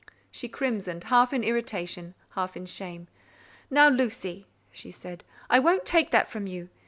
[0.31, 3.07] She crimsoned, half in irritation, half in shame.
[3.69, 6.69] "Now, Lucy," she said, "I won't take that from you.